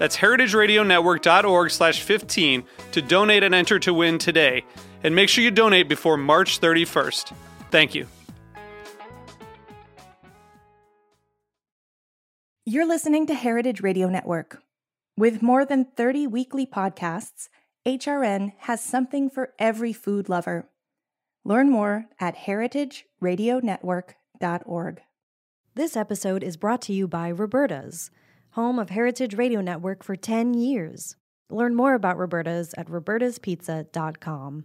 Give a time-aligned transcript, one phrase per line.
[0.00, 4.64] That's heritageradionetwork.org slash 15 to donate and enter to win today.
[5.04, 7.34] And make sure you donate before March 31st.
[7.70, 8.06] Thank you.
[12.64, 14.62] You're listening to Heritage Radio Network.
[15.18, 17.50] With more than 30 weekly podcasts,
[17.86, 20.70] HRN has something for every food lover.
[21.44, 25.02] Learn more at heritageradionetwork.org.
[25.74, 28.10] This episode is brought to you by Roberta's
[28.52, 31.16] home of Heritage Radio Network for 10 years.
[31.50, 34.64] Learn more about Roberta's at robertaspizza.com.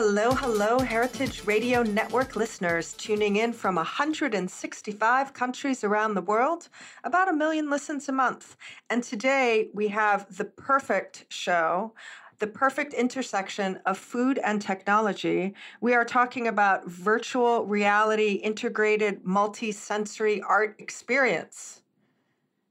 [0.00, 6.68] Hello, hello, Heritage Radio Network listeners tuning in from 165 countries around the world,
[7.02, 8.56] about a million listens a month.
[8.90, 11.94] And today we have the perfect show
[12.38, 15.54] the perfect intersection of food and technology.
[15.80, 21.82] We are talking about virtual reality integrated multi-sensory art experience.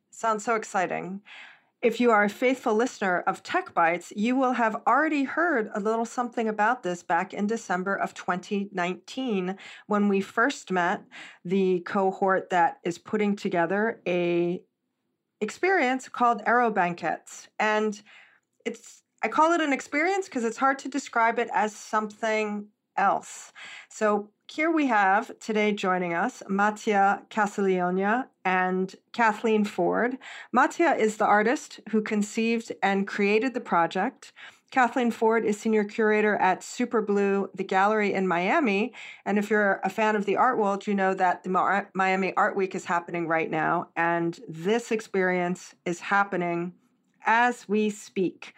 [0.09, 1.21] Sounds so exciting.
[1.81, 5.79] If you are a faithful listener of Tech Bites, you will have already heard a
[5.79, 9.55] little something about this back in December of 2019
[9.85, 11.03] when we first met
[11.45, 14.59] the cohort that is putting together a
[15.39, 17.47] experience called Aerobanquets.
[17.59, 18.01] And
[18.65, 23.51] it's I call it an experience because it's hard to describe it as something else.
[23.89, 30.17] So here we have today joining us Mattia Casalegno and Kathleen Forde.
[30.51, 34.33] Mattia is the artist who conceived and created the project.
[34.69, 38.93] Kathleen Forde is senior curator at Superblue, the gallery in Miami.
[39.25, 42.55] And if you're a fan of the art world, you know that the Miami Art
[42.55, 43.89] Week is happening right now.
[43.95, 46.73] And this experience is happening
[47.25, 48.53] as we speak.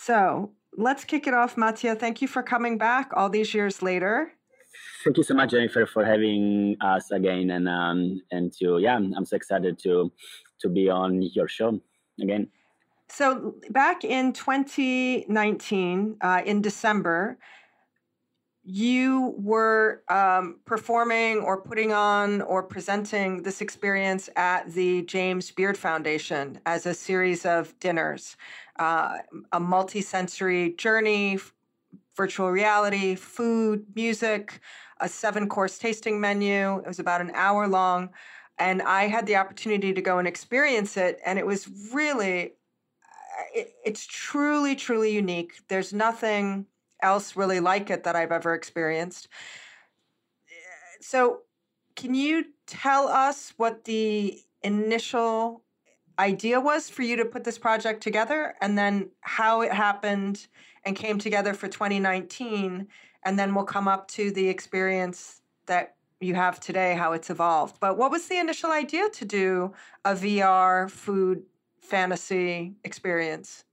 [0.00, 1.94] So let's kick it off, Mattia.
[1.94, 4.32] Thank you for coming back all these years later.
[5.04, 9.24] Thank you so much, Jennifer, for having us again, and um, and to yeah, I'm
[9.24, 10.12] so excited to
[10.60, 11.80] to be on your show
[12.20, 12.48] again.
[13.08, 17.38] So back in 2019, uh, in December,
[18.70, 25.78] you were um, performing or putting on or presenting this experience at the James Beard
[25.78, 28.36] Foundation as a series of dinners
[28.78, 29.18] uh,
[29.52, 31.38] a multi-sensory journey,
[32.14, 34.60] virtual reality, food, music,
[35.00, 36.76] a seven-course tasting menu.
[36.78, 38.10] It was about an hour long,
[38.58, 42.52] and I had the opportunity to go and experience it, and it was really,
[43.54, 45.54] it, it's truly, truly unique.
[45.68, 46.66] There's nothing
[47.02, 49.28] else really like it that I've ever experienced.
[50.48, 51.40] Eh, so,
[51.96, 55.62] can you tell us what the initial
[56.18, 60.46] idea was for you to put this project together and then how it happened
[60.84, 62.88] and came together for 2019
[63.24, 67.76] and then we'll come up to the experience that you have today how it's evolved
[67.78, 69.72] but what was the initial idea to do
[70.04, 71.42] a vr food
[71.80, 73.64] fantasy experience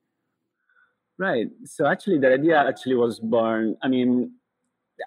[1.18, 4.32] right so actually the idea actually was born i mean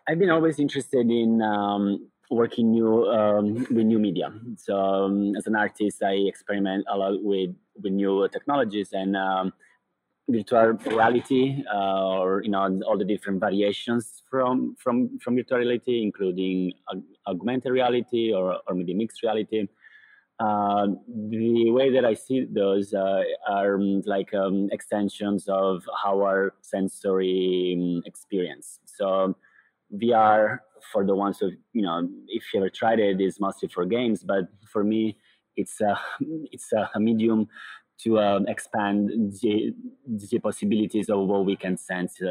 [0.08, 4.32] i've been always interested in um, working new um, with new media.
[4.56, 7.50] So um, as an artist, I experiment a lot with
[7.82, 9.52] with new technologies and um,
[10.28, 16.02] virtual reality, uh, or you know all the different variations from from from virtual reality,
[16.02, 16.72] including
[17.26, 19.66] augmented reality or or maybe mixed reality.
[20.40, 20.86] Uh,
[21.30, 28.02] the way that I see those uh, are um, like um, extensions of our sensory
[28.06, 28.78] experience.
[28.84, 29.36] So
[29.94, 30.60] VR
[30.92, 34.22] for the ones who you know if you ever tried it is mostly for games
[34.22, 35.16] but for me
[35.56, 37.48] it's a it's a medium
[37.98, 39.10] to um, expand
[39.42, 39.74] the,
[40.06, 42.30] the possibilities of what we can sense uh,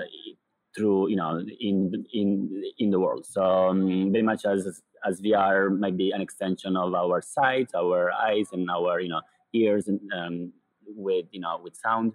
[0.77, 5.77] through you know in in in the world so um, very much as as vr
[5.79, 9.21] might be an extension of our sight our eyes and our you know
[9.53, 10.51] ears and um,
[10.95, 12.13] with you know with sound.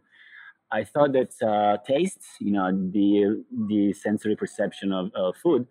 [0.71, 5.67] I thought that uh, taste, you know, the the sensory perception of, food,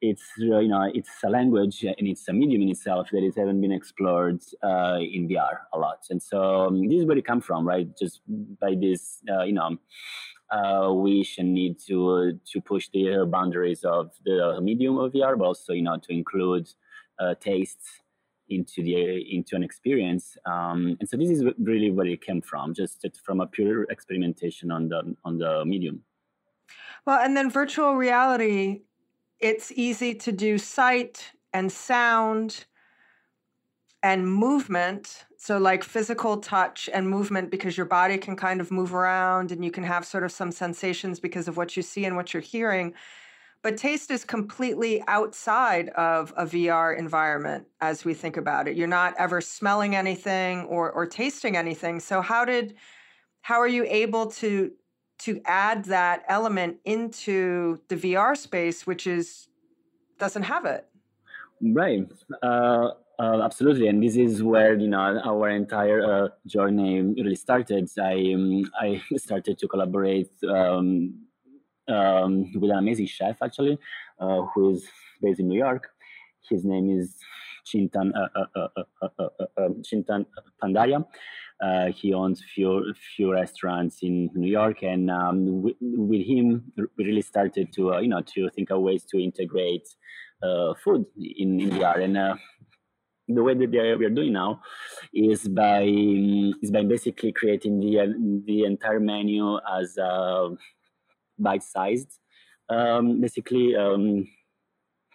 [0.00, 3.60] it's you know it's a language and it's a medium in itself that is haven't
[3.60, 6.04] been explored uh, in VR a lot.
[6.10, 7.88] And so um, this is where it comes from, right?
[7.98, 9.76] Just by this, uh, you know,
[10.50, 15.44] uh, wish and need to to push the boundaries of the medium of VR, but
[15.44, 16.68] also you know to include
[17.18, 18.00] uh, tastes
[18.48, 20.36] into the into an experience.
[20.46, 24.70] Um, and so this is really where it came from, just from a pure experimentation
[24.70, 26.02] on the on the medium.
[27.06, 28.82] Well, and then virtual reality,
[29.40, 32.66] it's easy to do sight and sound
[34.02, 35.24] and movement.
[35.36, 39.64] So, like physical touch and movement, because your body can kind of move around and
[39.64, 42.42] you can have sort of some sensations because of what you see and what you're
[42.42, 42.94] hearing.
[43.62, 48.76] But taste is completely outside of a VR environment as we think about it.
[48.76, 51.98] You're not ever smelling anything or, or tasting anything.
[51.98, 52.74] So, how did
[53.42, 54.72] how are you able to
[55.20, 59.48] to add that element into the VR space, which is
[60.18, 60.86] doesn't have it?
[61.60, 62.06] Right.
[62.42, 67.88] Uh, uh, absolutely, and this is where you know our entire uh, journey really started.
[67.98, 71.18] I um, I started to collaborate um,
[71.88, 73.76] um, with an amazing chef actually,
[74.20, 74.86] uh, who is
[75.20, 75.88] based in New York.
[76.48, 77.16] His name is
[77.66, 80.26] Chintan uh, uh, Chintan
[80.62, 81.04] Pandya.
[81.96, 87.22] he owns few few restaurants in New York, and um, with, with, him, we really
[87.22, 89.88] started to you know to think of ways to integrate
[90.84, 92.38] food in in VR and
[93.28, 94.60] the way that we're doing now
[95.12, 100.50] is by is by basically creating the the entire menu as a
[101.38, 102.18] bite-sized,
[102.68, 104.26] um, basically um,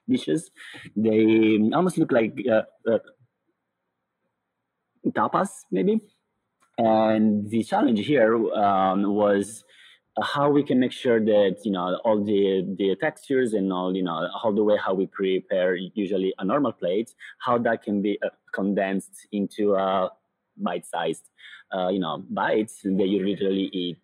[0.07, 0.51] dishes.
[0.95, 2.99] They almost look like uh, uh,
[5.09, 5.99] tapas, maybe.
[6.77, 9.63] And the challenge here um, was
[10.21, 14.03] how we can make sure that you know all the the textures and all you
[14.03, 18.19] know all the way how we prepare usually a normal plate how that can be
[18.23, 20.11] uh, condensed into a
[20.57, 21.29] bite-sized
[21.75, 23.97] uh, you know bites that you literally eat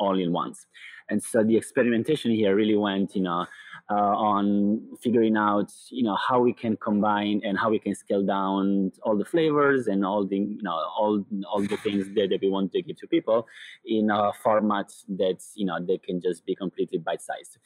[0.00, 0.66] all in once.
[1.10, 3.46] And so the experimentation here really went you know
[3.90, 8.24] uh, on figuring out you know how we can combine and how we can scale
[8.24, 12.40] down all the flavors and all the you know all all the things that, that
[12.40, 13.46] we want to give to people
[13.84, 17.58] in a format that you know they can just be completely bite sized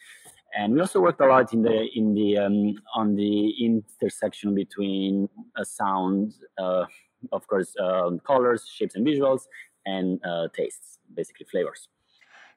[0.56, 5.28] and we also worked a lot in the in the um, on the intersection between
[5.56, 6.86] uh, sound uh,
[7.32, 9.42] of course um, colors shapes and visuals
[9.84, 11.88] and uh, tastes basically flavors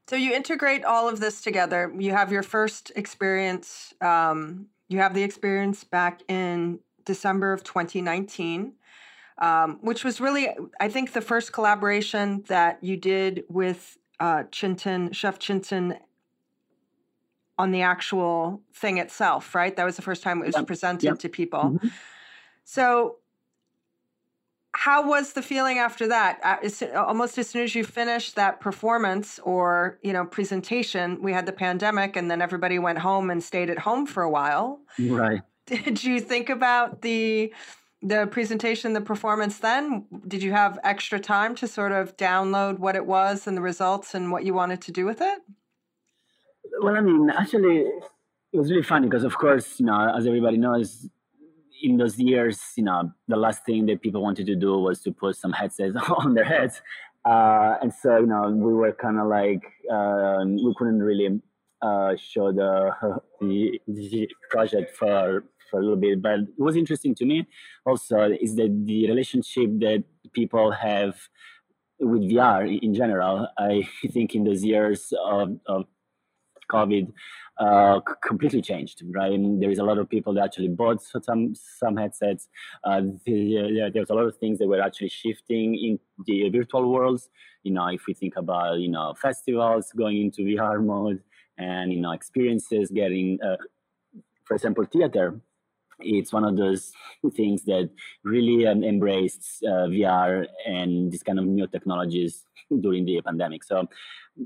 [0.08, 1.92] so you integrate all of this together.
[1.98, 3.94] You have your first experience.
[4.00, 8.74] Um, you have the experience back in December of 2019,
[9.40, 10.50] um, which was really,
[10.80, 16.00] I think, the first collaboration that you did with uh, Chintan, Chef Chintan,
[17.60, 19.76] on the actual thing itself, right?
[19.76, 21.60] That was the first time it was presented to people.
[21.60, 21.88] Mm-hmm.
[22.64, 23.18] So
[24.78, 26.40] how was the feeling after that?
[26.44, 31.48] Uh, almost as soon as you finished that performance or you know presentation, we had
[31.48, 34.80] the pandemic, and then everybody went home and stayed at home for a while.
[35.00, 35.42] Right.
[35.66, 37.52] Did you think about the
[38.04, 39.58] the presentation, the performance?
[39.58, 43.62] Then did you have extra time to sort of download what it was and the
[43.62, 45.40] results and what you wanted to do with it?
[46.82, 47.78] Well, I mean, actually,
[48.54, 51.10] it was really funny because, of course, you know, as everybody knows,
[51.82, 55.12] in those years, you know, the last thing that people wanted to do was to
[55.12, 56.82] put some headsets on their heads.
[57.26, 61.42] Uh, and so, you know, we were kind of like, uh, we couldn't really
[61.82, 62.92] uh, show the,
[63.42, 66.22] the, the project for for a little bit.
[66.22, 67.46] But it was interesting to me
[67.86, 70.04] also is that the relationship that
[70.34, 71.18] people have
[72.00, 73.48] with VR in general.
[73.58, 75.86] I think in those years of, of
[76.72, 77.12] COVID,
[77.60, 79.40] uh, completely changed, right?
[79.60, 82.48] There is a lot of people that actually bought some some headsets.
[82.84, 87.30] Uh, the, there's a lot of things that were actually shifting in the virtual worlds.
[87.64, 91.22] You know, if we think about you know festivals going into VR mode
[91.58, 93.58] and you know experiences getting, uh,
[94.46, 95.40] for example, theater.
[96.00, 96.92] It's one of those
[97.36, 97.90] things that
[98.24, 102.46] really um, embraced uh, VR and this kind of new technologies
[102.82, 103.64] during the pandemic.
[103.64, 103.88] So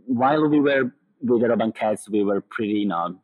[0.05, 3.19] while we were with Aerobanquets, we were pretty, you know,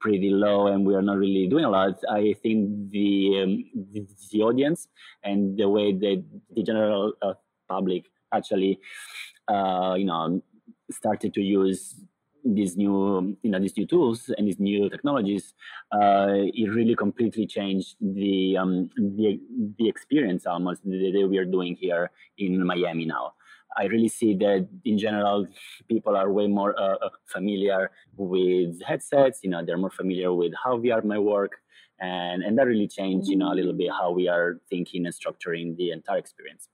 [0.00, 1.98] pretty low and we are not really doing a lot.
[2.10, 4.88] I think the um, the, the, audience
[5.24, 7.34] and the way that the general uh,
[7.68, 8.78] public actually,
[9.48, 10.42] uh, you know,
[10.90, 11.94] started to use
[12.44, 15.54] these new you know these new tools and these new technologies,
[15.92, 19.40] uh, it really completely changed the um, the
[19.78, 23.34] the experience almost that we are doing here in Miami now.
[23.76, 25.46] I really see that in general,
[25.88, 29.40] people are way more uh, uh familiar with headsets.
[29.42, 31.52] You know, they're more familiar with how VR might work,
[32.00, 35.14] and and that really changed, you know, a little bit how we are thinking and
[35.14, 36.68] structuring the entire experience.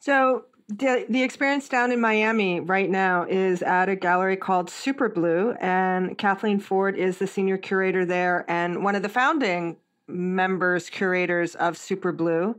[0.00, 5.56] So the, the experience down in Miami right now is at a gallery called Superblue,
[5.62, 11.54] and Kathleen Forde is the senior curator there and one of the founding members, curators
[11.54, 12.54] of Superblue.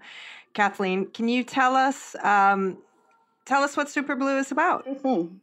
[0.53, 2.77] Kathleen, can you tell us um,
[3.49, 4.85] tell us what Superblue is about?
[5.01, 5.41] Thing.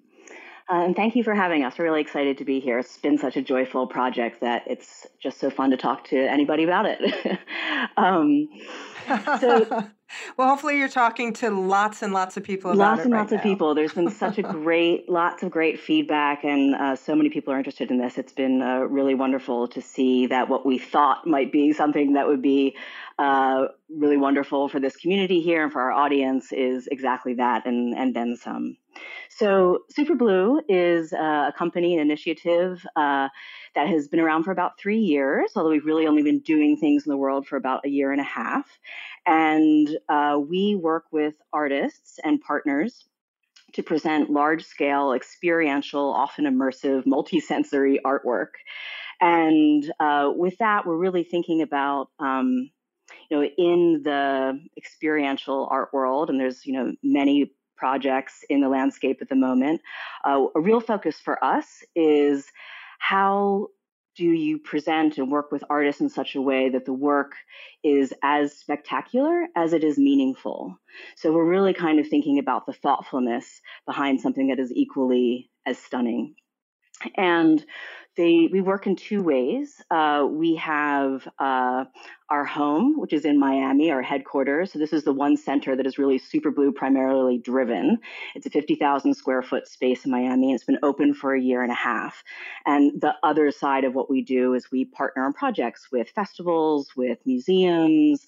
[0.69, 1.79] Uh, and thank you for having us.
[1.79, 2.79] We're really excited to be here.
[2.79, 6.65] It's been such a joyful project that it's just so fun to talk to anybody
[6.65, 7.39] about it.
[7.97, 8.49] um,
[9.41, 9.89] so,
[10.37, 13.39] well, hopefully you're talking to lots and lots of people lots and right lots now.
[13.39, 13.75] of people.
[13.75, 17.59] There's been such a great, lots of great feedback, and uh, so many people are
[17.59, 18.19] interested in this.
[18.19, 22.27] It's been uh, really wonderful to see that what we thought might be something that
[22.27, 22.77] would be
[23.19, 27.95] uh, really wonderful for this community here and for our audience is exactly that, and
[27.95, 28.77] and then some.
[29.29, 33.29] So, Superblue is uh, a company, an initiative uh,
[33.75, 37.07] that has been around for about three years, although we've really only been doing things
[37.07, 38.67] in the world for about a year and a half.
[39.27, 43.05] And uh, we work with artists and partners
[43.75, 48.53] to present large scale, experiential, often immersive, multisensory artwork.
[49.21, 52.71] And uh, with that, we're really thinking about um,
[53.31, 58.69] you know, in the experiential art world, and there's, you know, many projects in the
[58.69, 59.81] landscape at the moment,
[60.25, 62.47] uh, a real focus for us is
[62.99, 63.69] how
[64.17, 67.33] do you present and work with artists in such a way that the work
[67.85, 70.79] is as spectacular as it is meaningful?
[71.17, 75.79] So we're really kind of thinking about the thoughtfulness behind something that is equally as
[75.79, 76.35] stunning.
[77.17, 77.65] And
[78.17, 79.83] they, we work in two ways.
[79.91, 81.85] Uh, we have uh,
[82.31, 84.73] our home, which is in Miami, our headquarters.
[84.73, 87.99] So this is the one center that is really Superblue primarily driven.
[88.35, 90.47] It's a 50,000 square foot space in Miami.
[90.47, 92.25] And it's been open for a year and a half.
[92.65, 96.89] And the other side of what we do is we partner on projects with festivals,
[96.97, 98.27] with museums,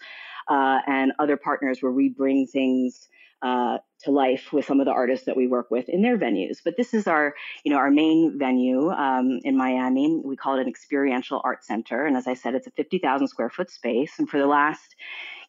[0.49, 3.09] uh, and other partners where we bring things
[3.43, 6.59] uh, to life with some of the artists that we work with in their venues.
[6.65, 10.21] But this is our, you know, our main venue um, in Miami.
[10.25, 13.51] We call it an experiential art center, and as I said, it's a 50,000 square
[13.51, 14.19] foot space.
[14.19, 14.95] And for the last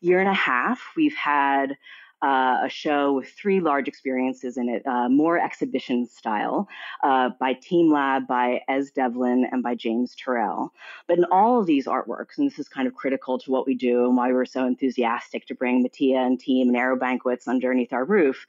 [0.01, 1.77] year and a half, we've had
[2.21, 6.67] uh, a show with three large experiences in it, uh, more exhibition style,
[7.03, 10.69] uh, by teamLab, by Es Devlin, and by James Turrell.
[11.07, 13.75] But in all of these artworks, and this is kind of critical to what we
[13.75, 18.05] do and why we're so enthusiastic to bring Mattia and team and Aerobanquets underneath our
[18.05, 18.45] roof,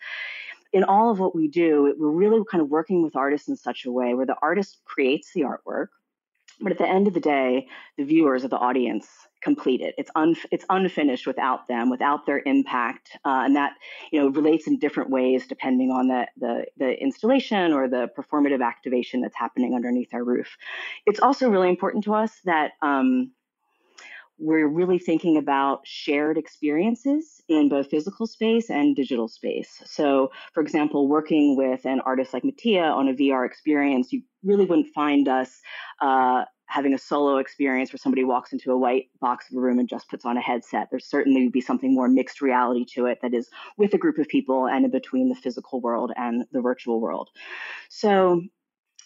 [0.73, 3.85] in all of what we do, we're really kind of working with artists in such
[3.85, 5.89] a way where the artist creates the artwork,
[6.61, 9.09] but at the end of the day, the viewers or the audience
[9.43, 9.95] complete it.
[9.99, 13.73] It's un, it's unfinished without them, without their impact, uh, and that
[14.13, 18.65] you know relates in different ways depending on the, the the installation or the performative
[18.65, 20.57] activation that's happening underneath our roof.
[21.07, 23.33] It's also really important to us that um,
[24.41, 29.83] we're really thinking about shared experiences in both physical space and digital space.
[29.85, 34.65] So, for example, working with an artist like Mattia on a VR experience, you really
[34.65, 35.61] wouldn't find us
[36.01, 39.81] uh, having a solo experience where somebody walks into a white box of a room
[39.81, 40.87] and just puts on a headset.
[40.89, 44.29] There's certainly be something more mixed reality to it that is with a group of
[44.29, 47.29] people and in between the physical world and the virtual world.
[47.89, 48.43] So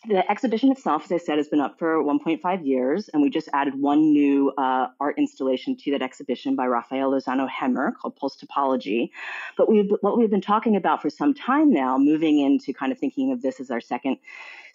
[0.06, 3.48] the exhibition itself, as I said, has been up for 1.5 years, and we just
[3.52, 8.36] added one new uh, art installation to that exhibition by Rafael Lozano Hemmer called Pulse
[8.36, 9.10] Topology.
[9.56, 12.98] But we what we've been talking about for some time now, moving into kind of
[12.98, 14.18] thinking of this as our second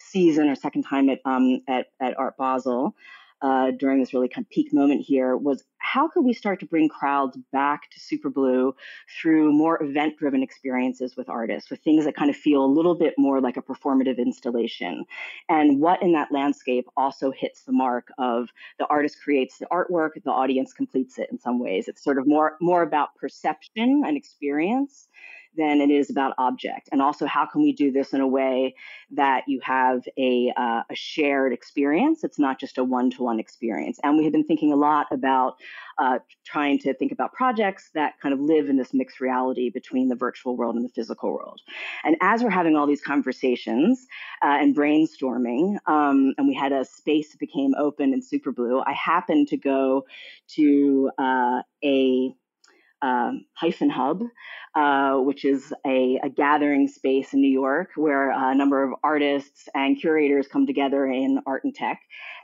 [0.00, 2.94] season or second time at um, at, at Art Basel,
[3.42, 6.66] uh, during this really kind of peak moment here was how could we start to
[6.66, 8.74] bring crowds back to Super Blue
[9.20, 12.94] through more event driven experiences with artists, with things that kind of feel a little
[12.94, 15.04] bit more like a performative installation?
[15.48, 20.10] And what in that landscape also hits the mark of the artist creates the artwork,
[20.22, 21.88] the audience completes it in some ways.
[21.88, 25.08] It's sort of more, more about perception and experience
[25.56, 26.88] than it is about object.
[26.92, 28.74] And also, how can we do this in a way
[29.12, 32.22] that you have a, uh, a shared experience?
[32.22, 33.98] It's not just a one to one experience.
[34.02, 35.56] And we have been thinking a lot about
[35.98, 40.08] uh, trying to think about projects that kind of live in this mixed reality between
[40.08, 41.60] the virtual world and the physical world.
[42.04, 44.06] And as we're having all these conversations
[44.42, 48.92] uh, and brainstorming, um, and we had a space that became open in Superblue, I
[48.92, 50.04] happened to go
[50.54, 52.34] to uh, a
[53.02, 54.22] um, Hyphen Hub,
[54.74, 59.68] uh, which is a, a, gathering space in New York where a number of artists
[59.74, 62.00] and curators come together in art and tech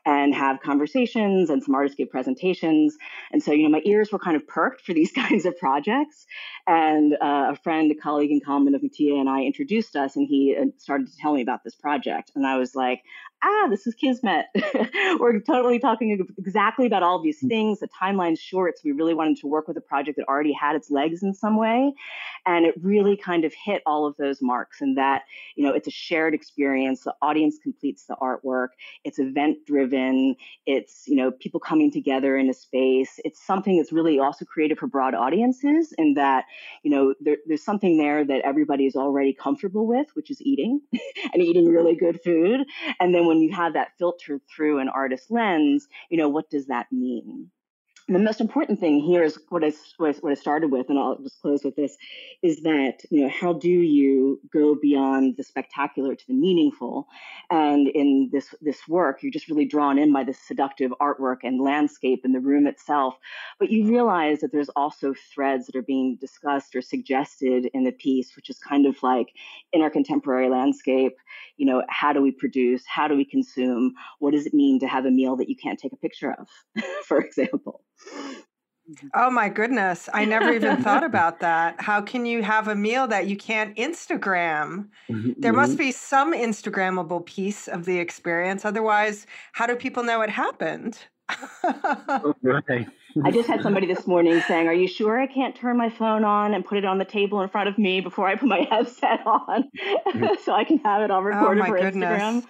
[0.07, 2.97] and have conversations and some artistic presentations.
[3.33, 6.27] And so, you know, my ears were kind of perked for these kinds of projects.
[6.67, 10.27] And uh, a friend, a colleague in common of Mattia and I introduced us, and
[10.29, 12.31] he uh, started to tell me about this project.
[12.37, 13.03] And I was like,
[13.43, 14.47] ah, this is Kismet.
[15.21, 17.49] We're totally talking exactly about all these mm.
[17.49, 17.81] things.
[17.81, 20.77] The timeline's short, so we really wanted to work with a project that already had
[20.77, 21.93] its legs in some way.
[22.47, 25.23] And it really kind of hit all of those marks and that,
[25.57, 27.03] you know, it's a shared experience.
[27.03, 28.69] The audience completes the artwork.
[29.05, 29.96] It's event driven.
[30.67, 33.19] It's, you know, people coming together in a space.
[33.25, 36.45] It's something that's really also created for broad audiences in that,
[36.83, 40.81] you know, there, there's something there that everybody is already comfortable with, which is eating
[41.33, 42.07] and eating really mm-hmm.
[42.07, 42.67] good food.
[43.01, 46.67] And then when you have that filtered through an artist lens, you know, what does
[46.67, 47.51] that mean?
[48.09, 51.41] The most important thing here is what I, what I started with, and I'll just
[51.41, 51.97] close with this,
[52.41, 57.09] is that you know how do you go beyond the spectacular to the meaningful?
[57.51, 61.61] And in this this work, you're just really drawn in by this seductive artwork and
[61.61, 63.17] landscape and the room itself,
[63.59, 67.93] but you realize that there's also threads that are being discussed or suggested in the
[67.93, 69.29] piece, which is kind of like
[69.73, 71.15] in our contemporary landscape.
[71.57, 72.85] You know, how do we produce?
[72.87, 73.95] How do we consume?
[74.21, 76.47] What does it mean to have a meal that you can't take a picture of,
[77.05, 77.83] for example?
[79.15, 80.09] Oh my goodness.
[80.15, 81.81] I never even thought about that.
[81.81, 84.89] How can you have a meal that you can't Instagram?
[85.11, 85.33] Mm-hmm.
[85.39, 85.79] There must mm-hmm.
[85.79, 88.65] be some Instagrammable piece of the experience.
[88.65, 90.99] Otherwise, how do people know it happened?
[92.43, 92.87] right.
[93.25, 96.23] I just had somebody this morning saying, Are you sure I can't turn my phone
[96.23, 98.61] on and put it on the table in front of me before I put my
[98.71, 100.27] headset on mm-hmm.
[100.45, 102.23] so I can have it all oh recorded oh for goodness.
[102.23, 102.47] Instagram?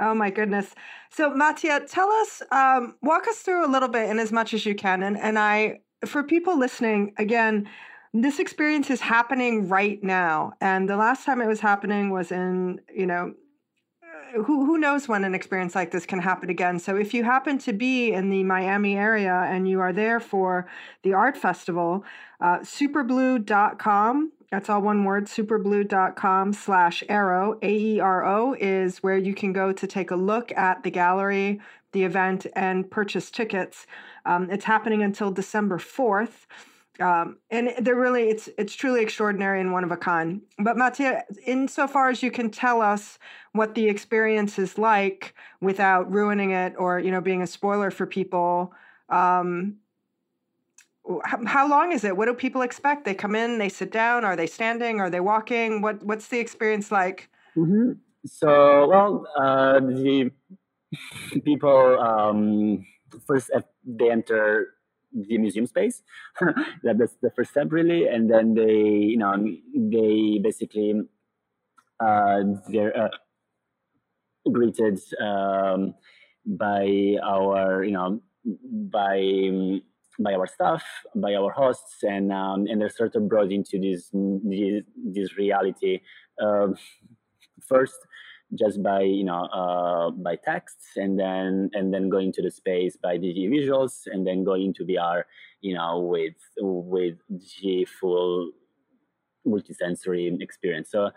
[0.00, 0.74] Oh my goodness.
[1.10, 4.64] So Mattia, tell us, um, walk us through a little bit in as much as
[4.64, 5.02] you can.
[5.02, 7.68] And and I for people listening, again,
[8.14, 10.52] this experience is happening right now.
[10.60, 13.34] And the last time it was happening was in, you know,
[14.02, 16.78] uh, who who knows when an experience like this can happen again.
[16.78, 20.66] So if you happen to be in the Miami area and you are there for
[21.02, 22.04] the art festival,
[22.40, 29.72] uh, superblue.com that's all one word, superblue.com slash arrow, A-E-R-O, is where you can go
[29.72, 31.60] to take a look at the gallery,
[31.92, 33.86] the event, and purchase tickets.
[34.26, 36.46] Um, it's happening until December 4th.
[36.98, 40.42] Um, and they're really, it's it's truly extraordinary and one of a kind.
[40.58, 43.18] But Mattia, insofar as you can tell us
[43.52, 48.04] what the experience is like without ruining it or, you know, being a spoiler for
[48.04, 48.74] people,
[49.08, 49.76] um,
[51.46, 52.16] how long is it?
[52.16, 53.04] What do people expect?
[53.04, 54.24] They come in, they sit down.
[54.24, 55.00] Are they standing?
[55.00, 55.82] Are they walking?
[55.82, 57.28] What What's the experience like?
[57.56, 57.92] Mm-hmm.
[58.26, 60.30] So, well, uh, the
[61.44, 62.86] people um,
[63.26, 63.50] first
[63.84, 64.68] they enter
[65.12, 66.02] the museum space.
[66.82, 68.72] That's the first step, really, and then they,
[69.12, 69.34] you know,
[69.74, 70.94] they basically
[72.00, 73.08] uh, they're uh,
[74.50, 75.94] greeted um,
[76.46, 78.20] by our, you know,
[78.90, 79.80] by
[80.22, 84.10] by our staff, by our hosts, and um, and they're sort of brought into this
[84.12, 86.00] this, this reality
[86.42, 86.68] uh,
[87.66, 87.98] first
[88.58, 92.96] just by you know uh, by texts and then and then going to the space
[92.96, 95.22] by the visuals and then going to VR
[95.60, 97.16] you know with with
[97.62, 98.50] the full
[99.46, 100.90] multisensory experience.
[100.90, 101.10] So,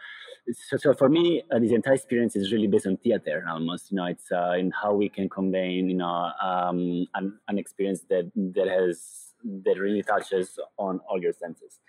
[0.52, 3.92] so, so for me, uh, this entire experience is really based on theater almost.
[3.92, 8.02] You know, it's uh, in how we can combine, you know, um, an, an experience
[8.10, 9.34] that that has
[9.66, 11.80] that really touches on all your senses.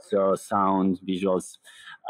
[0.00, 1.58] So sound, visuals.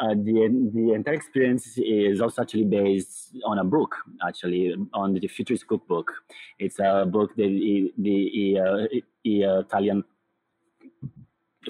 [0.00, 5.26] Uh, the the entire experience is also actually based on a book, actually on the
[5.26, 6.12] Futurist Cookbook.
[6.58, 10.04] It's a book that the, the uh, Italian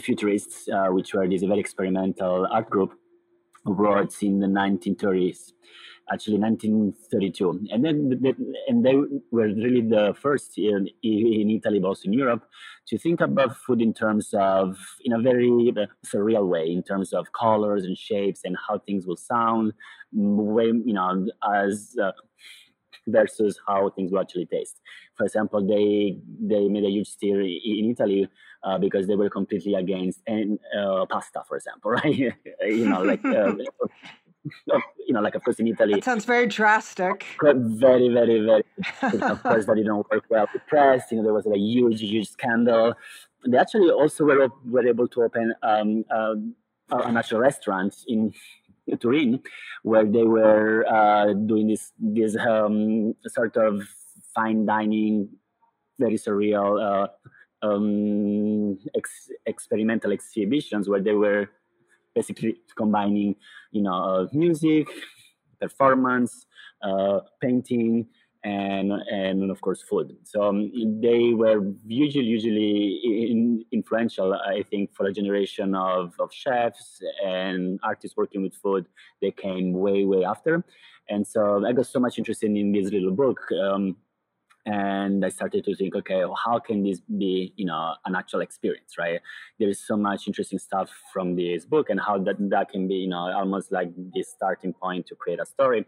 [0.01, 2.93] futurists, uh, which were this very experimental art group,
[3.65, 5.53] wrote in the 1930s,
[6.11, 8.35] actually 1932, and then the,
[8.69, 8.95] and they
[9.31, 12.45] were really the first in, in Italy, but also in Europe,
[12.87, 17.13] to think about food in terms of in a very uh, surreal way, in terms
[17.13, 19.73] of colors and shapes and how things will sound,
[20.13, 22.13] way you know as uh,
[23.09, 24.81] versus how things will actually taste.
[25.17, 28.29] For example, they they made a huge stir in Italy
[28.63, 32.15] uh, because they were completely against and uh, pasta, for example, right?
[32.15, 33.25] you know, like.
[33.25, 33.55] Uh,
[35.07, 35.95] you know, like of course in Italy.
[35.95, 37.27] That sounds very drastic.
[37.43, 38.65] Very, very, very.
[39.23, 41.11] of course, that didn't work well with press.
[41.11, 42.95] You know, there was a huge, huge scandal.
[43.47, 46.35] They actually also were, were able to open um, uh,
[46.91, 48.33] a natural restaurant in
[48.97, 49.41] Turin,
[49.83, 53.83] where they were uh, doing this this um, sort of
[54.35, 55.29] fine dining,
[55.99, 57.09] very surreal uh,
[57.67, 61.51] um, ex- experimental exhibitions where they were
[62.15, 63.37] basically combining,
[63.73, 64.89] you know, uh, music,
[65.61, 66.47] performance,
[66.83, 68.07] uh, painting,
[68.45, 70.17] and and of course food.
[70.25, 70.71] So um,
[71.01, 77.81] they were usually usually in, influential, I think, for a generation of, of chefs and
[77.83, 78.87] artists working with food.
[79.21, 80.65] They came way way after,
[81.09, 83.41] and so I got so much interested in this little book.
[83.53, 83.97] Um,
[84.69, 88.41] and I started to think, okay, well, how can this be, you know, an actual
[88.41, 89.19] experience, right?
[89.59, 92.97] There is so much interesting stuff from this book, and how that that can be,
[92.97, 95.87] you know, almost like the starting point to create a story.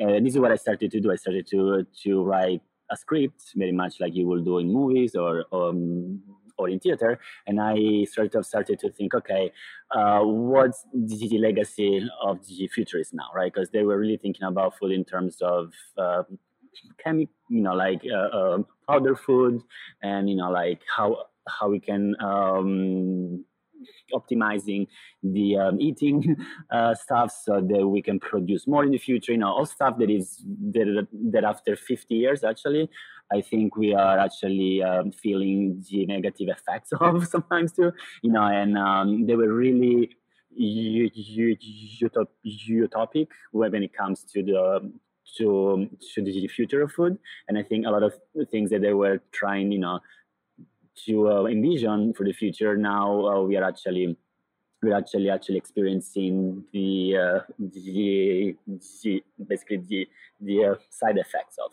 [0.00, 1.12] And this is what I started to do.
[1.12, 5.14] I started to to write a script, very much like you will do in movies
[5.14, 5.44] or.
[5.52, 6.22] Um,
[6.56, 9.50] or in theater, and I sort of started to think, okay,
[9.90, 13.52] uh, what's the legacy of the futurists now, right?
[13.52, 16.22] Because they were really thinking about food in terms of uh,
[17.02, 18.58] chemical, you know, like uh, uh,
[18.88, 19.62] powder food,
[20.02, 23.44] and you know, like how how we can um,
[24.12, 24.86] optimizing
[25.22, 26.36] the um, eating
[26.70, 29.32] uh, stuff so that we can produce more in the future.
[29.32, 32.88] You know, all stuff that is that, that after 50 years, actually,
[33.32, 37.92] I think we are actually um, feeling the negative effects of sometimes too.
[38.22, 40.10] You know, and um, they were really
[42.46, 44.92] utopic when it comes to the
[45.38, 47.18] to to the future of food.
[47.48, 48.14] And I think a lot of
[48.50, 50.00] things that they were trying, you know,
[51.06, 52.76] to uh, envision for the future.
[52.76, 54.16] Now uh, we are actually
[54.84, 58.54] we're actually actually experiencing the, uh, the,
[59.02, 60.08] the, basically the
[60.40, 61.72] the uh, side effects of.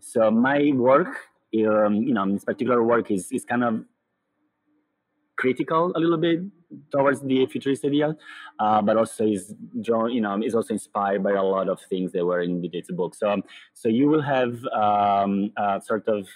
[0.00, 3.84] So my work, um, you know, this particular work is is kind of
[5.36, 6.40] critical a little bit
[6.92, 8.16] towards the futurist idea,
[8.58, 12.12] uh, but also is drawn, you know, is also inspired by a lot of things
[12.12, 13.14] that were in the data book.
[13.14, 15.52] So, um, so you will have um,
[15.82, 16.28] sort of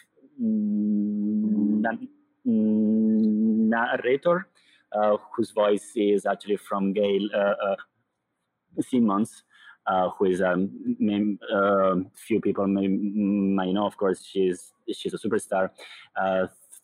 [2.45, 4.49] narrator
[4.93, 7.77] uh, whose voice is actually from Gail uh, uh,
[8.81, 9.45] Simmons.
[9.85, 13.85] Uh, who is a um, few people may, may know.
[13.85, 15.71] Of course, she's she's a superstar,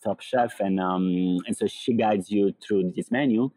[0.03, 3.51] top chef, and um, and so she guides you through this menu,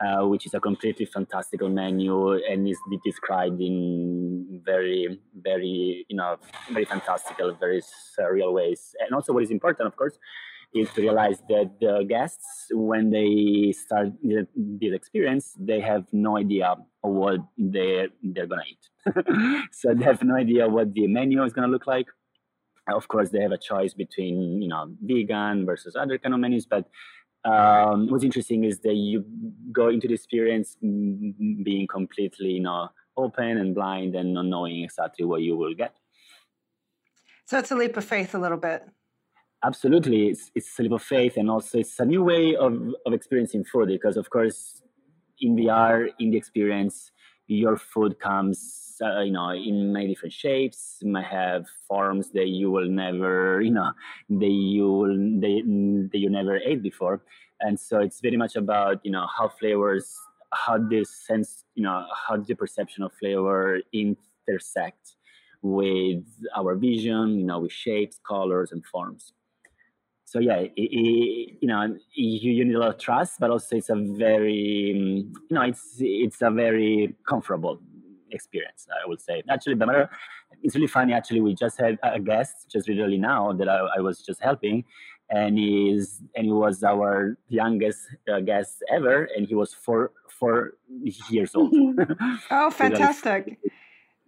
[0.00, 6.36] uh, which is a completely fantastical menu and is described in very, very, you know,
[6.70, 8.94] very fantastical, very surreal ways.
[9.00, 10.18] And also, what is important, of course,
[10.74, 16.76] is to realize that the guests, when they start this experience, they have no idea
[17.00, 19.64] what they're, they're gonna eat.
[19.72, 22.06] so they have no idea what the menu is gonna look like
[22.94, 26.66] of course they have a choice between you know vegan versus other kind of menus
[26.66, 26.86] but
[27.44, 29.24] um, what's interesting is that you
[29.72, 35.24] go into the experience being completely you know open and blind and not knowing exactly
[35.26, 35.94] what you will get.
[37.46, 38.84] So it's a leap of faith a little bit.
[39.64, 40.28] Absolutely.
[40.28, 42.72] It's, it's a leap of faith and also it's a new way of,
[43.04, 44.82] of experiencing food because of course
[45.40, 47.12] in vr in the experience
[47.48, 50.98] your food comes uh, you know in many different shapes.
[51.02, 53.92] Might have forms that you will never you know
[54.28, 55.62] that you will they,
[56.12, 57.22] that you never ate before.
[57.60, 60.16] And so it's very much about you know how flavors
[60.52, 65.16] how this sense you know how the perception of flavor intersect
[65.60, 66.22] with
[66.56, 69.32] our vision you know with shapes colors and forms
[70.30, 73.76] so yeah it, it, you know you, you, need a lot of trust but also
[73.76, 74.92] it's a very
[75.48, 77.80] you know it's it's a very comfortable
[78.30, 79.42] experience, I would say.
[79.50, 80.10] Actually, the matter,
[80.62, 81.12] it's really funny.
[81.12, 84.84] Actually, we just had a guest just literally now that I, I was just helping,
[85.30, 88.00] and he's and he was our youngest
[88.32, 90.74] uh, guest ever, and he was four four
[91.30, 91.74] years old.
[92.50, 93.58] oh, fantastic!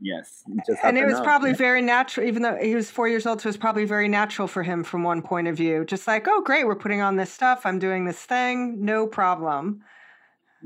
[0.00, 0.44] Yes,
[0.82, 1.24] and it was up.
[1.24, 2.26] probably very natural.
[2.26, 4.84] Even though he was four years old, so it was probably very natural for him
[4.84, 5.84] from one point of view.
[5.84, 7.64] Just like, oh, great, we're putting on this stuff.
[7.64, 9.82] I'm doing this thing, no problem.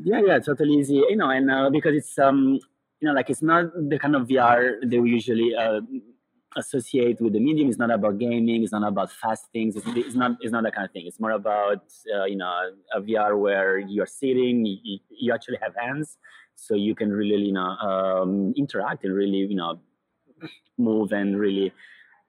[0.03, 0.95] Yeah, yeah, totally easy.
[0.95, 2.59] You know, and uh, because it's um
[3.05, 5.81] you know, like it's not the kind of VR that we usually uh,
[6.57, 7.69] associate with the medium.
[7.69, 8.63] It's not about gaming.
[8.63, 9.77] It's not about fast things.
[9.77, 10.39] It's, it's not.
[10.41, 11.07] It's not that kind of thing.
[11.07, 14.65] It's more about uh, you know a VR where you're sitting.
[14.65, 16.17] You, you, actually have hands,
[16.57, 19.79] so you can really you know um, interact and really you know
[20.79, 21.73] move and really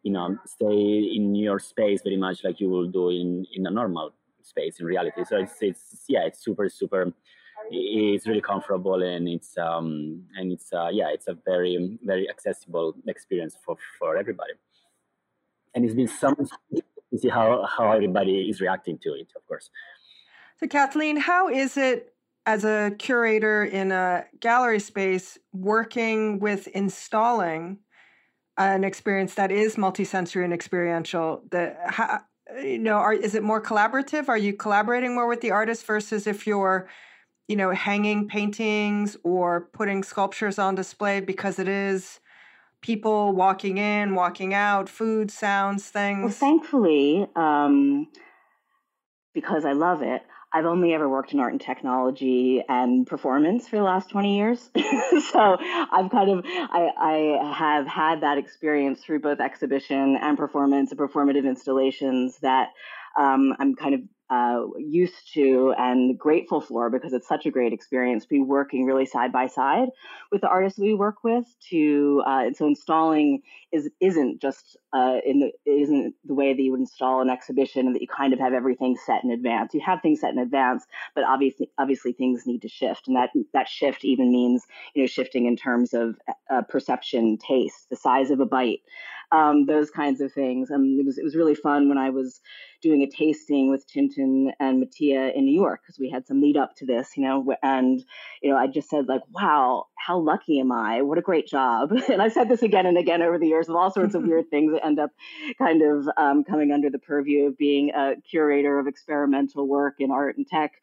[0.04, 3.72] you know stay in your space very much like you will do in in a
[3.72, 4.14] normal
[4.46, 5.24] space in reality.
[5.26, 7.14] So it's it's yeah, it's super super
[7.72, 12.94] it's really comfortable and it's um and it's uh, yeah it's a very very accessible
[13.08, 14.54] experience for for everybody
[15.74, 19.70] and it's been some to see how how everybody is reacting to it of course
[20.60, 22.14] so kathleen how is it
[22.46, 27.80] as a curator in a gallery space working with installing
[28.58, 32.22] an experience that is multisensory and experiential the how,
[32.62, 34.30] you know, are, is it more collaborative?
[34.30, 36.88] Are you collaborating more with the artist versus if you're,
[37.48, 42.20] you know, hanging paintings or putting sculptures on display because it is
[42.82, 46.22] people walking in, walking out, food, sounds, things?
[46.22, 48.08] Well, thankfully, um,
[49.34, 50.22] because I love it,
[50.56, 54.70] I've only ever worked in art and technology and performance for the last 20 years.
[55.34, 60.92] so I've kind of, I, I, have had that experience through both exhibition and performance
[60.92, 62.70] and performative installations that
[63.20, 67.74] um, I'm kind of uh, used to and grateful for because it's such a great
[67.74, 69.90] experience to be working really side by side
[70.32, 75.40] with the artists we work with to uh, so installing is isn't just uh, in
[75.40, 78.40] the isn't the way that you would install an exhibition and that you kind of
[78.40, 82.48] have everything set in advance you have things set in advance but obviously obviously things
[82.48, 86.16] need to shift and that that shift even means you know shifting in terms of
[86.50, 88.82] uh, perception taste the size of a bite
[89.32, 90.70] um, those kinds of things.
[90.70, 92.42] and it was it was really fun when I was
[92.86, 96.56] doing a tasting with Chintan and Mattia in New York because we had some lead
[96.56, 98.04] up to this, you know, and
[98.44, 101.02] you know I just said like, wow, how lucky am I?
[101.02, 101.92] What a great job!
[102.16, 104.50] And I've said this again and again over the years of all sorts of weird
[104.52, 105.10] things that end up
[105.58, 110.12] kind of um, coming under the purview of being a curator of experimental work in
[110.12, 110.74] art and tech.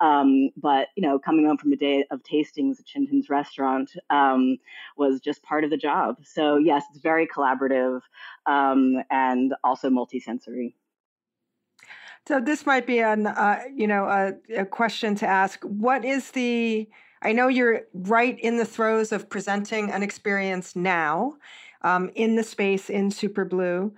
[0.00, 4.56] Um, but you know, coming home from a day of tastings at Chintan's restaurant um,
[4.96, 6.16] was just part of the job.
[6.24, 8.00] So yes, it's very collaborative
[8.46, 10.72] um, and also multisensory.
[12.28, 15.62] So this might be an uh, you know a, a, question to ask.
[15.64, 16.88] What is the?
[17.22, 21.34] I know you're right in the throes of presenting an experience now,
[21.82, 23.92] um, in the space in Superblue.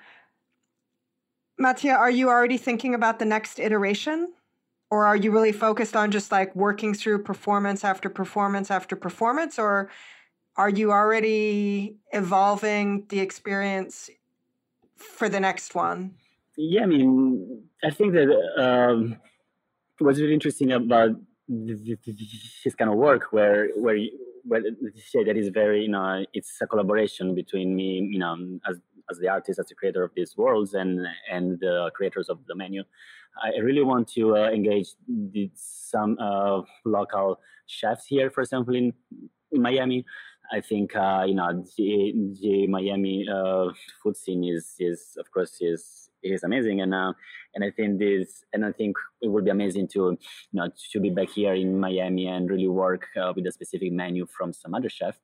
[1.59, 4.33] Mattia, are you already thinking about the next iteration?
[4.91, 9.59] Or are you really focused on just like working through performance after performance after performance?
[9.59, 9.91] Or
[10.57, 14.11] are you already evolving the experience
[14.97, 16.15] for the next one?
[16.57, 19.17] Yeah, I mean, I think that um,
[19.99, 21.11] what's really interesting about
[21.49, 23.99] this kind of work, where where
[24.45, 24.63] where
[24.97, 28.37] say that is very, you know, it's a collaboration between me, you know,
[28.69, 32.39] as as the artist, as the creator of these worlds, and and the creators of
[32.47, 32.83] the menu.
[33.43, 34.89] I really want to uh, engage
[35.55, 38.93] some uh, local chefs here, for example, in,
[39.53, 40.05] in Miami,
[40.53, 43.69] I think uh, you know the, the Miami uh,
[44.03, 47.13] food scene is is of course is is amazing and uh,
[47.55, 50.19] and I think this and I think it would be amazing to you
[50.53, 54.27] know to be back here in Miami and really work uh, with a specific menu
[54.27, 55.19] from some other chef.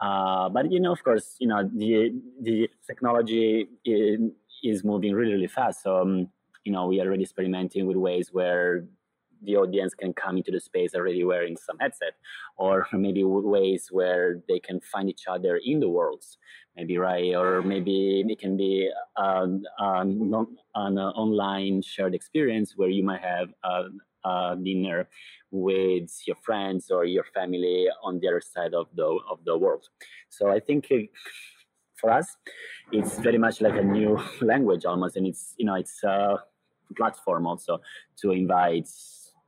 [0.00, 5.46] Uh, but you know, of course, you know the the technology is, moving really really
[5.46, 5.82] fast.
[5.82, 6.28] So um,
[6.64, 8.84] you know we are already experimenting with ways where
[9.42, 12.14] the audience can come into the space already wearing some headset
[12.56, 16.38] or maybe ways where they can find each other in the worlds
[16.76, 17.34] maybe right?
[17.34, 23.48] Or maybe it can be um, um, an online shared experience where you might have
[23.64, 25.08] a, a, dinner
[25.50, 29.88] with your friends or your family on the other side of the of the world.
[30.28, 31.10] So i think it,
[31.96, 32.36] for us
[32.92, 36.38] it's very much like a new language almost and it's you know it's a
[36.96, 37.80] platform also
[38.20, 38.88] to invite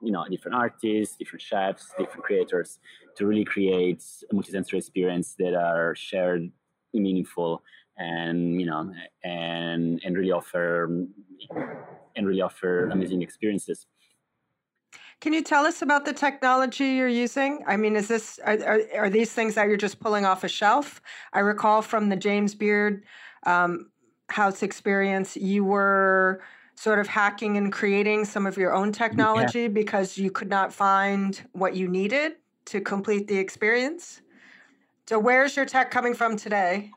[0.03, 2.79] you know different artists different chefs different creators
[3.17, 6.51] to really create a multisensory experience that are shared
[6.93, 7.63] meaningful
[7.97, 8.93] and you know
[9.25, 10.85] and and really offer
[12.17, 13.87] and really offer amazing experiences
[15.21, 17.63] can you tell us about the technology you're using?
[17.69, 20.49] I mean, is this are, are, are, these things that you're just pulling off a
[20.49, 21.01] shelf?
[21.33, 23.05] I recall from the James Beard
[23.47, 23.93] um,
[24.31, 26.43] House experience, you were
[26.75, 29.69] sort of hacking and creating some of your own technology yeah.
[29.69, 32.33] because you could not find what you needed
[32.67, 34.23] to complete the experience.
[35.09, 36.91] So, where's your tech coming from today?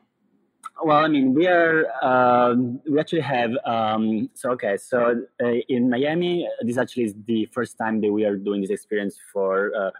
[0.82, 4.76] Well, I mean, we are um, we actually have um, so okay.
[4.76, 8.70] So uh, in Miami, this actually is the first time that we are doing this
[8.70, 9.90] experience for uh,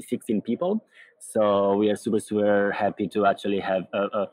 [0.00, 0.84] 16 people.
[1.18, 4.30] So we are super super happy to actually have a, a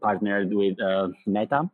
[0.00, 1.70] partnered with uh, Meta.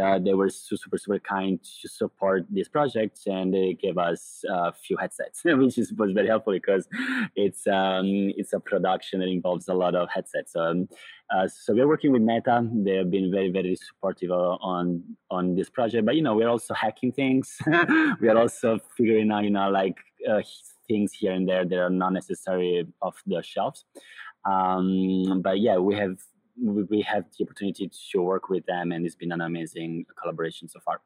[0.00, 4.72] Uh, they were super, super kind to support this project and they gave us a
[4.72, 6.88] few headsets, which is, was very helpful because
[7.34, 8.06] it's um,
[8.36, 10.54] it's a production that involves a lot of headsets.
[10.54, 10.88] Um,
[11.34, 12.68] uh, so we're working with Meta.
[12.72, 16.04] They have been very, very supportive on on this project.
[16.04, 17.56] But you know, we're also hacking things.
[18.20, 19.96] we are also figuring out, you know, like
[20.28, 20.42] uh,
[20.88, 23.84] things here and there that are not necessarily off the shelves.
[24.44, 26.16] Um, but yeah, we have
[26.60, 30.80] we have the opportunity to work with them, and it's been an amazing collaboration so
[30.80, 31.00] far.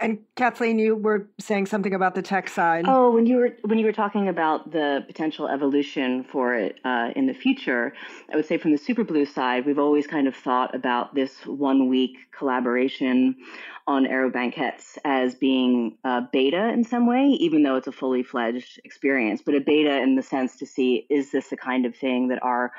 [0.00, 2.84] and Kathleen, you were saying something about the tech side.
[2.88, 7.10] Oh, when you were when you were talking about the potential evolution for it uh,
[7.14, 7.92] in the future,
[8.32, 11.88] I would say from the Superblue side, we've always kind of thought about this one
[11.88, 13.36] week collaboration
[13.86, 18.80] on Aerobanquets as being a beta in some way, even though it's a fully fledged
[18.84, 22.28] experience, but a beta in the sense to see is this the kind of thing
[22.28, 22.72] that our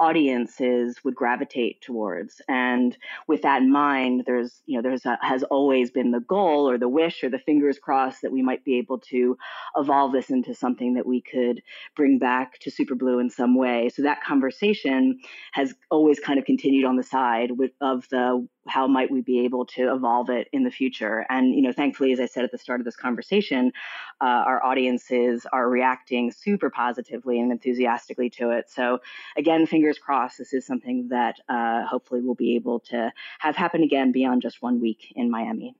[0.00, 2.40] audiences would gravitate towards.
[2.48, 2.96] And
[3.28, 6.78] with that in mind, there's, you know, there's a, has always been the goal or
[6.78, 9.36] the wish or the fingers crossed that we might be able to
[9.76, 11.62] evolve this into something that we could
[11.94, 13.90] bring back to Superblue in some way.
[13.94, 15.20] So that conversation
[15.52, 19.40] has always kind of continued on the side with, of the how might we be
[19.40, 21.26] able to evolve it in the future?
[21.28, 23.72] And you know thankfully as i said at the start of this conversation
[24.20, 28.70] uh, our audiences are reacting super positively and enthusiastically to it.
[28.70, 29.00] So
[29.36, 33.82] again fingers crossed this is something that uh, hopefully we'll be able to have happen
[33.82, 35.74] again beyond just one week in miami.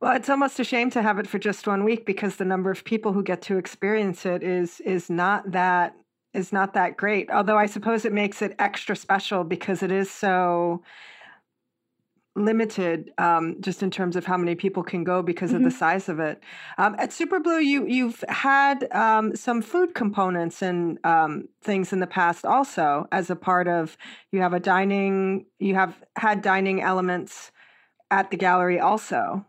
[0.00, 2.70] Well, it's almost a shame to have it for just one week because the number
[2.70, 5.94] of people who get to experience it is is not that
[6.32, 7.30] is not that great.
[7.30, 10.82] Although I suppose it makes it extra special because it is so
[12.36, 15.56] limited um, just in terms of how many people can go because mm-hmm.
[15.58, 15.78] of the mm-hmm.
[15.78, 16.40] size of it.
[16.78, 22.06] Um, at Superblue, you you've had um, some food components and um, things in the
[22.06, 23.96] past also as a part of
[24.32, 27.52] you have a dining you have had dining elements
[28.10, 29.44] at the gallery also.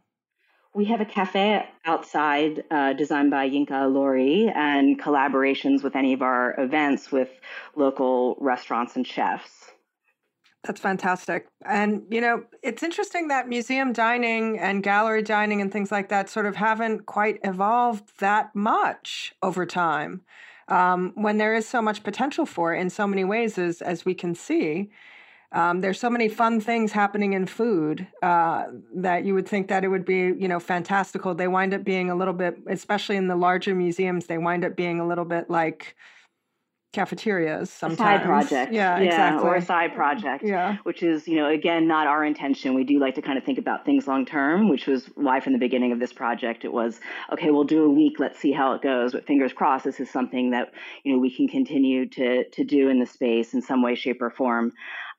[0.73, 6.21] We have a cafe outside uh, designed by Yinka Ilori and collaborations with any of
[6.21, 7.29] our events with
[7.77, 9.71] local restaurants and chefs.
[10.65, 11.47] That's fantastic.
[11.63, 16.27] And, you know, it's interesting that museum dining and gallery dining and things like that
[16.27, 20.21] sort of haven't quite evolved that much over time.
[20.67, 24.05] Um, when there is so much potential for it in so many ways, as, as
[24.05, 24.89] we can see.
[25.51, 29.83] Um, there's so many fun things happening in food uh, that you would think that
[29.83, 31.35] it would be, you know, fantastical.
[31.35, 34.75] They wind up being a little bit, especially in the larger museums, they wind up
[34.75, 35.95] being a little bit like
[36.95, 37.99] cafeterias sometimes.
[37.99, 38.73] A side project.
[38.73, 39.43] Yeah, yeah, exactly.
[39.47, 40.43] Or a side project.
[40.43, 40.77] Yeah.
[40.83, 42.73] Which is, you know, again, not our intention.
[42.73, 45.53] We do like to kind of think about things long term, which was why from
[45.53, 46.99] the beginning of this project it was,
[47.33, 49.11] okay, we'll do a week, let's see how it goes.
[49.11, 52.89] But fingers crossed, this is something that, you know, we can continue to to do
[52.89, 54.71] in the space in some way, shape, or form.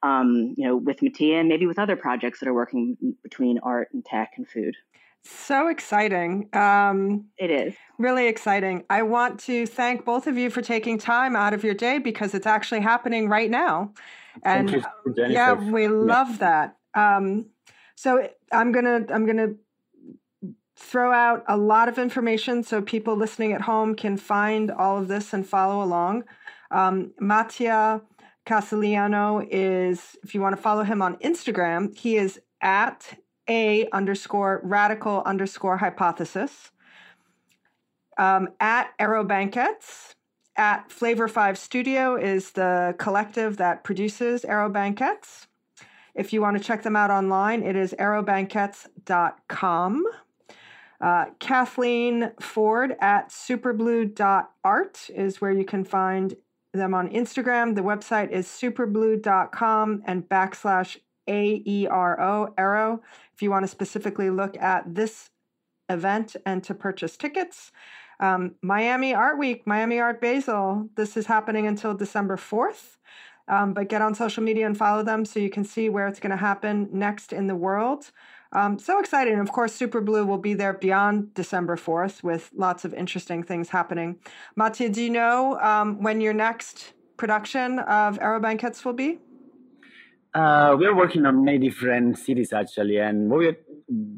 [0.03, 3.89] Um, you know, with Mattia and maybe with other projects that are working between art
[3.93, 4.77] and tech and food.
[5.25, 6.49] So exciting.
[6.53, 7.75] Um, it is.
[7.99, 8.85] Really exciting.
[8.89, 12.35] I want to thank both of you for taking time out of your day because
[12.35, 13.93] it's actually happening right now.
[14.45, 14.83] And you,
[15.17, 16.77] yeah, we love that.
[16.95, 17.47] Um,
[17.95, 19.55] so I'm gonna I'm gonna
[20.77, 25.09] throw out a lot of information so people listening at home can find all of
[25.09, 26.25] this and follow along.
[26.71, 28.03] Um, Mattia
[28.47, 34.61] Casalegno is, if you want to follow him on Instagram, he is at a underscore
[34.65, 36.73] radical underscore hypothesis.
[38.19, 40.15] Um, at Aerobanquets,
[40.57, 45.47] at Flavor 5 Studio is the collective that produces Aerobanquets.
[46.15, 50.05] If you want to check them out online, it is aerobanquets.com.
[50.99, 56.35] Uh, Kathleen Forde at superblue.art is where you can find
[56.73, 57.75] them on Instagram.
[57.75, 60.97] The website is superblue.com and backslash
[61.29, 63.03] AERO, Arrow,
[63.35, 65.31] if you want to specifically look at this
[65.89, 67.73] event and to purchase tickets.
[68.19, 72.97] Um, Miami Art Week, Miami Art Basel, this is happening until December 4th.
[73.49, 76.19] Um, but get on social media and follow them so you can see where it's
[76.19, 78.11] going to happen next in the world.
[78.53, 79.33] Um, so excited.
[79.33, 83.69] And of course, Superblue will be there beyond December 4th with lots of interesting things
[83.69, 84.19] happening.
[84.57, 89.19] Mattia, do you know um, when your next production of Aerobanquets will be?
[90.37, 93.57] Uh, we're working on many different cities actually, and what we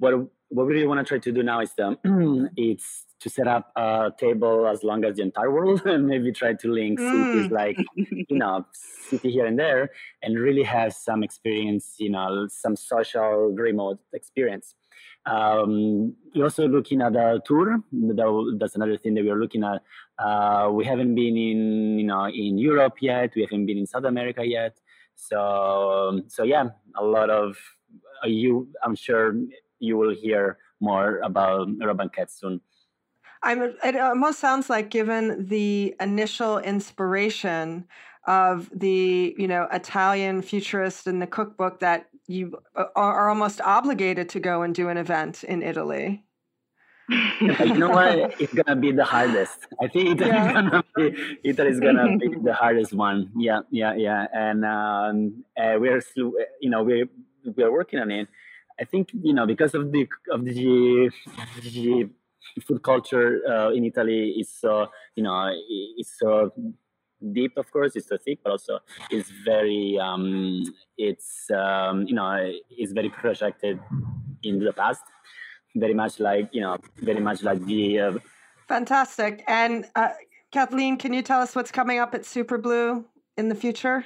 [0.00, 0.14] what
[0.48, 1.96] what we really want to try to do now is um,
[2.56, 6.54] it's to set up a table as long as the entire world, and maybe try
[6.54, 7.08] to link mm.
[7.12, 8.66] cities like you know
[9.08, 14.74] city here and there, and really have some experience, you know, some social remote experience.
[15.24, 17.78] Um, we're also looking at a tour.
[17.92, 19.82] That's another thing that we're looking at.
[20.18, 23.34] Uh, we haven't been in, you know, in Europe yet.
[23.36, 24.80] We haven't been in South America yet.
[25.18, 27.58] So so yeah, a lot of
[28.24, 28.68] uh, you.
[28.84, 29.34] I'm sure
[29.80, 32.60] you will hear more about Aerobanquets soon.
[33.42, 37.84] I'm, it almost sounds like, given the initial inspiration
[38.26, 44.28] of the you know Italian futurist in the cookbook, that you uh, are almost obligated
[44.30, 46.24] to go and do an event in Italy
[47.08, 48.40] you know what?
[48.40, 49.66] It's gonna be the hardest.
[49.80, 50.52] I think Italy yeah.
[50.52, 53.30] gonna be Italy is gonna be the hardest one.
[53.36, 54.26] Yeah, yeah, yeah.
[54.32, 57.08] And um, uh, we're still, you know, we're
[57.56, 58.28] we're working on it.
[58.80, 61.10] I think you know because of the of the,
[61.62, 62.10] the
[62.66, 65.50] food culture uh, in Italy is so you know
[65.96, 66.52] it's so
[67.32, 68.78] deep of course it's so thick but also
[69.10, 70.62] it's very um,
[70.96, 73.80] it's um, you know it's very projected
[74.42, 75.02] in the past
[75.80, 78.18] very much like you know very much like the uh,
[78.68, 80.10] fantastic and uh,
[80.52, 83.04] kathleen can you tell us what's coming up at Superblue
[83.36, 84.04] in the future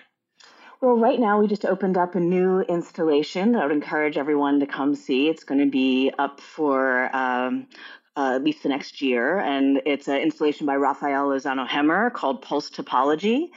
[0.83, 4.59] well, right now we just opened up a new installation that I would encourage everyone
[4.59, 5.29] to come see.
[5.29, 7.69] It's going to be up for um,
[8.17, 9.39] uh, at least the next year.
[9.39, 13.51] And it's an installation by Rafael Lozano Hemmer called Pulse Topology.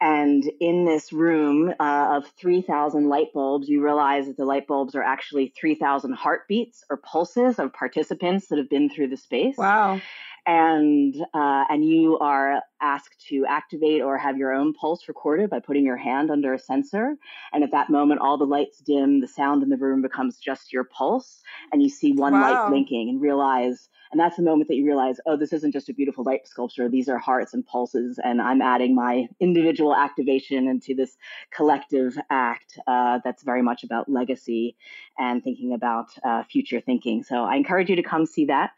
[0.00, 4.94] And in this room uh, of 3,000 light bulbs, you realize that the light bulbs
[4.94, 9.58] are actually 3,000 heartbeats or pulses of participants that have been through the space.
[9.58, 10.00] Wow
[10.46, 15.60] and uh, and you are asked to activate or have your own pulse recorded by
[15.60, 17.16] putting your hand under a sensor.
[17.52, 20.72] And at that moment, all the lights dim, the sound in the room becomes just
[20.72, 21.42] your pulse,
[21.72, 22.40] and you see one wow.
[22.40, 25.88] light blinking and realize and that's the moment that you realize, oh, this isn't just
[25.88, 26.88] a beautiful light sculpture.
[26.88, 28.18] These are hearts and pulses.
[28.22, 31.16] And I'm adding my individual activation into this
[31.52, 34.76] collective act uh, that's very much about legacy
[35.16, 37.22] and thinking about uh, future thinking.
[37.22, 38.72] So I encourage you to come see that.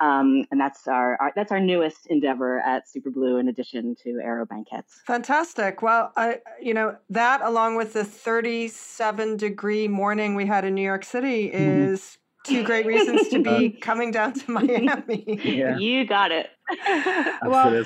[0.00, 5.02] Um, and that's our, our, that's our newest endeavor at Superblue in addition to Aerobanquets.
[5.06, 5.82] Fantastic.
[5.82, 10.82] Well, I, you know, that along with the 37 degree morning we had in New
[10.82, 11.94] York City mm-hmm.
[12.48, 15.24] Is two great reasons to be coming down to Miami.
[15.42, 15.78] Yeah.
[15.78, 16.50] You got it.
[17.42, 17.84] well,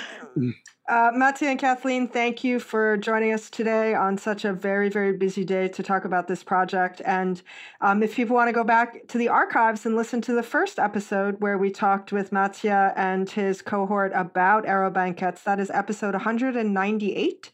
[0.89, 5.17] uh, Mattia and Kathleen, thank you for joining us today on such a very, very
[5.17, 7.01] busy day to talk about this project.
[7.05, 7.41] And
[7.81, 10.79] um, if people want to go back to the archives and listen to the first
[10.79, 17.53] episode where we talked with Mattia and his cohort about Aerobanquets, that is episode 198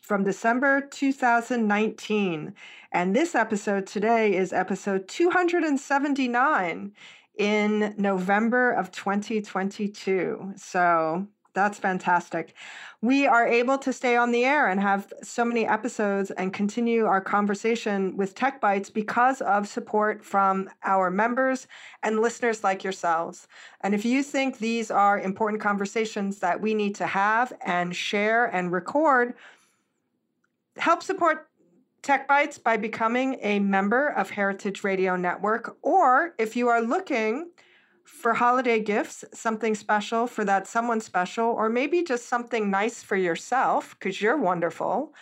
[0.00, 2.54] from December 2019.
[2.90, 6.92] And this episode today is episode 279
[7.36, 10.54] in November of 2022.
[10.56, 12.54] So that's fantastic.
[13.02, 17.04] We are able to stay on the air and have so many episodes and continue
[17.04, 21.66] our conversation with Tech Bites because of support from our members
[22.02, 23.48] and listeners like yourselves.
[23.82, 28.46] And if you think these are important conversations that we need to have and share
[28.46, 29.34] and record,
[30.76, 31.47] help support
[32.08, 37.50] Tech Bites by becoming a member of Heritage Radio Network, or if you are looking
[38.02, 43.16] for holiday gifts, something special for that someone special, or maybe just something nice for
[43.16, 45.12] yourself because you're wonderful,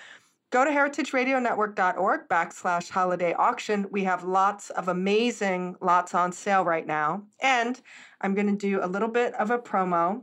[0.50, 3.88] go to heritageradionetwork.org backslash holiday auction.
[3.90, 7.24] We have lots of amazing lots on sale right now.
[7.42, 7.80] And
[8.20, 10.22] I'm going to do a little bit of a promo.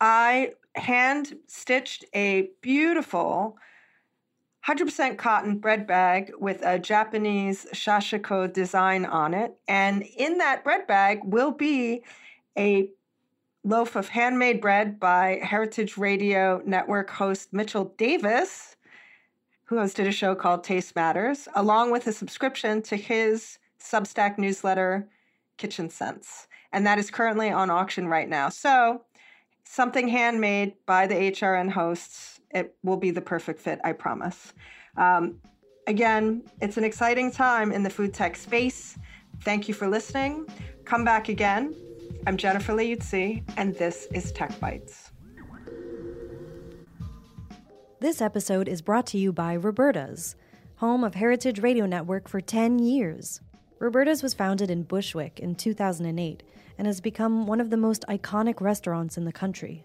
[0.00, 3.56] I hand stitched a beautiful
[4.66, 9.56] 100% cotton bread bag with a Japanese sashiko design on it.
[9.66, 12.02] And in that bread bag will be
[12.56, 12.88] a
[13.64, 18.76] loaf of handmade bread by Heritage Radio Network host Mitchell Davis,
[19.64, 25.08] who hosted a show called Taste Matters, along with a subscription to his Substack newsletter,
[25.56, 26.46] Kitchen Sense.
[26.72, 28.48] And that is currently on auction right now.
[28.48, 29.02] So,
[29.64, 34.52] something handmade by the HRN hosts it will be the perfect fit, I promise.
[34.96, 35.38] Um,
[35.86, 38.98] again, it's an exciting time in the food tech space.
[39.42, 40.46] Thank you for listening.
[40.84, 41.74] Come back again.
[42.26, 45.10] I'm Jennifer Leuzzi, and this is Tech Bites.
[48.00, 50.36] This episode is brought to you by Roberta's,
[50.76, 53.40] home of Heritage Radio Network for 10 years.
[53.78, 56.42] Roberta's was founded in Bushwick in 2008
[56.78, 59.84] and has become one of the most iconic restaurants in the country.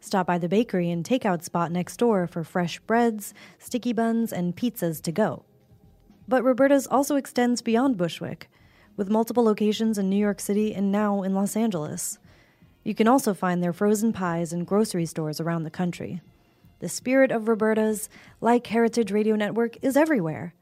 [0.00, 4.56] Stop by the bakery and takeout spot next door for fresh breads, sticky buns, and
[4.56, 5.44] pizzas to go.
[6.26, 8.50] But Roberta's also extends beyond Bushwick,
[8.96, 12.18] with multiple locations in New York City and now in Los Angeles.
[12.82, 16.22] You can also find their frozen pies in grocery stores around the country.
[16.78, 18.08] The spirit of Roberta's,
[18.40, 20.54] like Heritage Radio Network, is everywhere.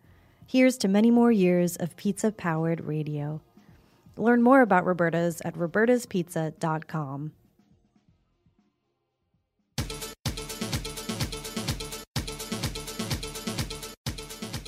[0.47, 3.41] Here's to many more years of pizza powered radio.
[4.17, 7.33] Learn more about Roberta's at robertaspizza.com.